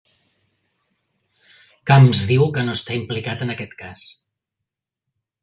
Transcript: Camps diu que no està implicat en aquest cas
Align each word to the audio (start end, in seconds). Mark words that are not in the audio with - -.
Camps 1.91 2.23
diu 2.31 2.47
que 2.57 2.65
no 2.65 2.75
està 2.79 2.97
implicat 3.03 3.45
en 3.49 3.55
aquest 3.57 3.77
cas 3.85 4.09